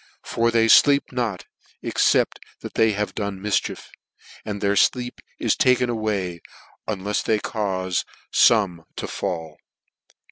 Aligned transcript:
For 0.23 0.49
they 0.49 0.65
fleep 0.65 1.11
not 1.11 1.45
except" 1.83 2.39
they 2.73 2.93
have 2.93 3.13
done 3.13 3.39
mifchief; 3.39 3.89
and 4.43 4.59
their 4.59 4.73
fleep 4.73 5.19
ii 5.39 5.45
i( 5.45 5.49
taken 5.55 5.91
away, 5.91 6.41
unlefs 6.87 7.21
they 7.21 7.37
caufe 7.37 8.03
Ibmeto 8.33 9.07
FALL." 9.07 9.57